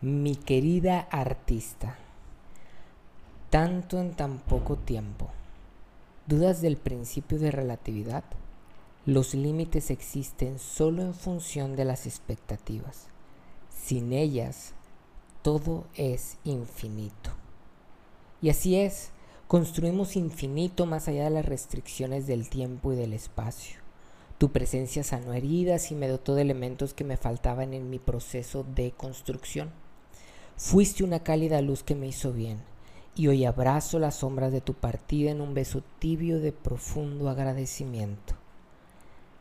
[0.00, 1.96] Mi querida artista,
[3.50, 5.28] tanto en tan poco tiempo,
[6.28, 8.22] ¿dudas del principio de relatividad?
[9.06, 13.08] Los límites existen solo en función de las expectativas.
[13.76, 14.72] Sin ellas,
[15.42, 17.30] todo es infinito.
[18.40, 19.10] Y así es,
[19.48, 23.80] construimos infinito más allá de las restricciones del tiempo y del espacio.
[24.38, 28.64] Tu presencia sanó heridas y me dotó de elementos que me faltaban en mi proceso
[28.76, 29.72] de construcción.
[30.58, 32.58] Fuiste una cálida luz que me hizo bien,
[33.14, 38.34] y hoy abrazo las sombras de tu partida en un beso tibio de profundo agradecimiento.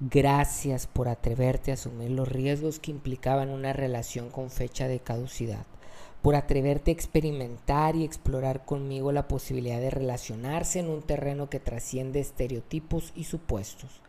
[0.00, 5.64] Gracias por atreverte a asumir los riesgos que implicaban una relación con fecha de caducidad,
[6.20, 11.58] por atreverte a experimentar y explorar conmigo la posibilidad de relacionarse en un terreno que
[11.58, 14.02] trasciende estereotipos y supuestos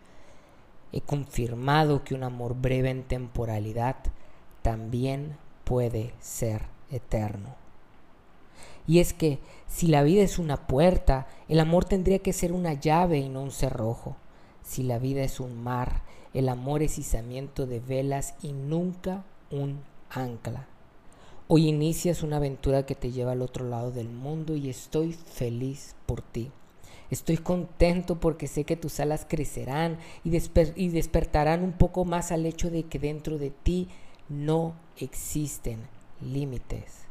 [0.91, 3.95] he confirmado que un amor breve en temporalidad
[4.61, 7.55] también puede ser eterno.
[8.89, 12.73] Y es que si la vida es una puerta, el amor tendría que ser una
[12.73, 14.15] llave y no un cerrojo.
[14.63, 16.01] Si la vida es un mar,
[16.33, 20.67] el amor es izamiento de velas y nunca un ancla.
[21.47, 25.95] Hoy inicias una aventura que te lleva al otro lado del mundo y estoy feliz
[26.05, 26.51] por ti.
[27.11, 30.35] Estoy contento porque sé que tus alas crecerán y,
[30.75, 33.87] y, despertarán un poco más al hecho de que dentro de ti
[34.29, 37.05] no existen límites.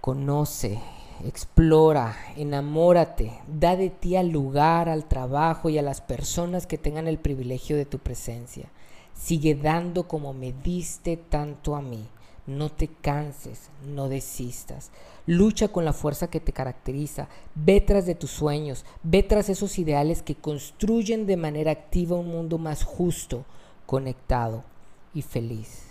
[0.00, 0.80] Conoce,
[1.24, 7.06] explora, enamórate, da de ti al lugar, al trabajo y a las personas que tengan
[7.06, 8.68] el privilegio de tu presencia.
[9.14, 12.06] Sigue dando como me diste tanto a mí.
[12.46, 14.90] No te canses, no desistas.
[15.26, 17.28] Lucha con la fuerza que te caracteriza.
[17.54, 18.84] Ve tras de tus sueños.
[19.02, 23.44] Ve tras esos ideales que construyen de manera activa un mundo más justo,
[23.86, 24.64] conectado
[25.14, 25.89] y feliz.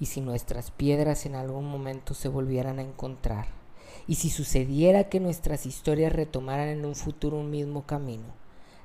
[0.00, 3.46] Y si nuestras piedras en algún momento se volvieran a encontrar,
[4.08, 8.40] y si sucediera que nuestras historias retomaran en un futuro un mismo camino,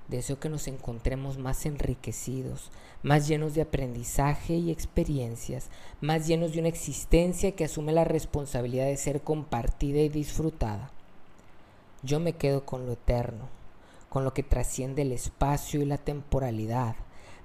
[0.08, 2.70] Deseo que nos encontremos más enriquecidos,
[3.02, 5.70] más llenos de aprendizaje y experiencias,
[6.00, 10.92] más llenos de una existencia que asume la responsabilidad de ser compartida y disfrutada.
[12.04, 13.50] Yo me quedo con lo eterno,
[14.10, 16.96] con lo que trasciende el espacio y la temporalidad.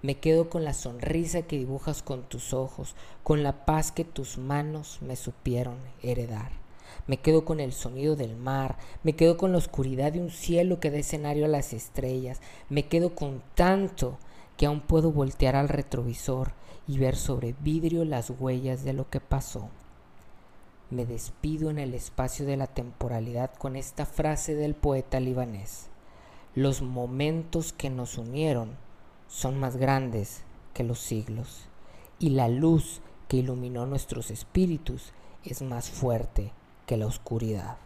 [0.03, 4.39] Me quedo con la sonrisa que dibujas con tus ojos, con la paz que tus
[4.39, 6.61] manos me supieron heredar
[7.07, 10.81] me quedo con el sonido del mar, me quedo con la oscuridad de un cielo
[10.81, 14.19] que da escenario a las estrellas, me quedo con tanto
[14.57, 16.53] que aún puedo voltear al retrovisor
[16.87, 19.69] y ver sobre vidrio las huellas de lo que pasó.
[20.91, 25.87] Me despido en el espacio de la temporalidad con esta frase del poeta libanés.
[26.55, 28.77] Los momentos que nos unieron
[29.31, 30.43] son más grandes
[30.75, 31.69] que los siglos,
[32.19, 35.13] y la luz que iluminó nuestros espíritus
[35.45, 36.53] es más fuerte
[36.85, 37.79] que la oscuridad.